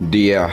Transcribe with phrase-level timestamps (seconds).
[0.00, 0.48] Día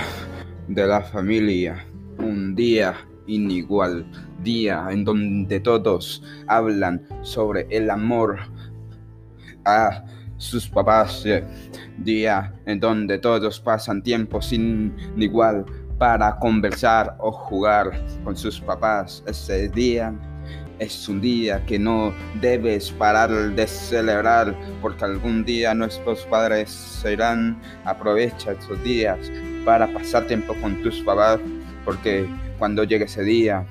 [0.68, 1.86] de la familia,
[2.18, 2.96] un día
[3.28, 4.04] inigual,
[4.42, 8.40] día en donde todos hablan sobre el amor
[9.63, 10.04] a
[10.37, 11.23] sus papás,
[12.00, 15.64] día en donde todos pasan tiempo sin igual
[16.00, 17.91] para conversar o jugar
[18.23, 19.23] con sus papás.
[19.27, 20.12] Ese día
[20.80, 27.59] es un día que no debes parar de celebrar porque algún día nuestros padres serán.
[27.86, 29.31] Aprovecha esos días
[29.63, 31.39] para pasar tiempo con tus papás
[31.84, 32.27] porque
[32.58, 33.66] cuando llegue ese día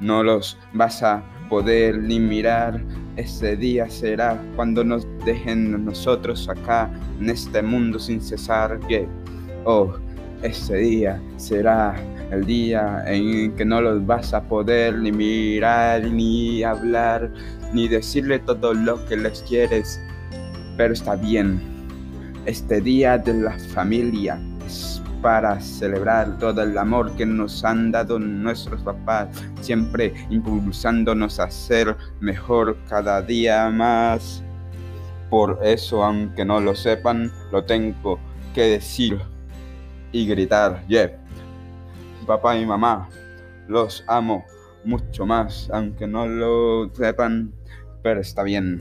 [0.00, 2.80] no los vas a poder ni mirar.
[3.16, 6.88] Ese día será cuando nos dejen nosotros acá
[7.20, 8.78] en este mundo sin cesar.
[8.86, 9.08] Que,
[9.64, 9.96] oh,
[10.42, 11.94] ese día será
[12.30, 17.30] el día en que no los vas a poder ni mirar, ni hablar,
[17.72, 20.00] ni decirle todo lo que les quieres.
[20.76, 21.60] Pero está bien,
[22.46, 28.18] este día de la familia es para celebrar todo el amor que nos han dado
[28.18, 29.28] nuestros papás,
[29.60, 34.44] siempre impulsándonos a ser mejor cada día más.
[35.30, 38.18] Por eso, aunque no lo sepan, lo tengo
[38.54, 39.18] que decir
[40.12, 41.18] y gritar, yeah
[42.28, 43.08] papá y mamá.
[43.66, 44.44] Los amo
[44.84, 47.52] mucho más, aunque no lo sepan,
[48.02, 48.80] pero está bien.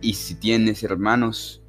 [0.00, 1.60] Y si tienes hermanos,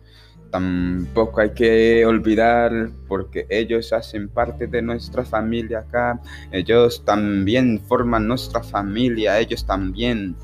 [0.51, 6.21] tampoco hay que olvidar porque ellos hacen parte de nuestra familia acá.
[6.51, 10.35] Ellos también forman nuestra familia, ellos también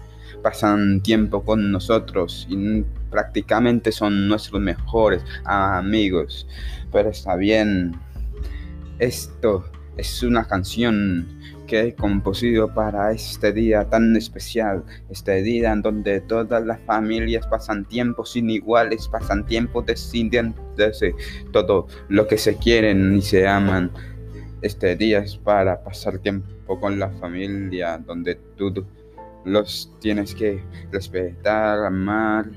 [0.43, 6.47] pasan tiempo con nosotros y prácticamente son nuestros mejores amigos.
[6.91, 7.95] Pero está bien.
[8.99, 9.63] Esto
[9.95, 16.19] es una canción que he compuesto para este día tan especial, este día en donde
[16.19, 21.15] todas las familias pasan tiempo sin iguales, pasan tiempo decidiéndose
[21.53, 23.89] todo lo que se quieren y se aman.
[24.61, 28.85] Este día es para pasar tiempo con la familia, donde tú
[29.45, 30.61] los tienes que
[30.91, 32.49] respetar, amar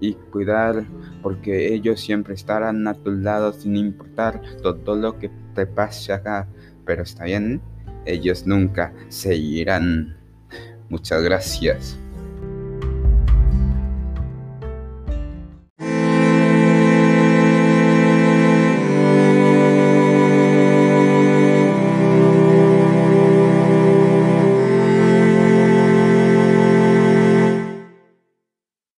[0.00, 0.86] y cuidar,
[1.22, 6.48] porque ellos siempre estarán a tu lado sin importar todo lo que te pase acá
[6.88, 7.60] pero está bien,
[8.06, 10.16] ellos nunca se irán.
[10.88, 11.98] Muchas gracias.